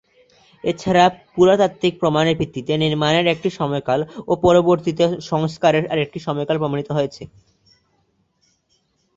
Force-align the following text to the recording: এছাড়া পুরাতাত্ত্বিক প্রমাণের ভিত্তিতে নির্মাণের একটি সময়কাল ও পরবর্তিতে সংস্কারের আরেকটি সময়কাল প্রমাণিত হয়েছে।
এছাড়া 0.63 1.03
পুরাতাত্ত্বিক 1.35 1.93
প্রমাণের 2.01 2.35
ভিত্তিতে 2.39 2.73
নির্মাণের 2.77 3.25
একটি 3.27 3.49
সময়কাল 3.59 3.99
ও 4.27 4.33
পরবর্তিতে 4.45 5.03
সংস্কারের 5.31 5.85
আরেকটি 5.93 6.19
সময়কাল 6.27 6.57
প্রমাণিত 6.59 6.89
হয়েছে। 6.97 7.23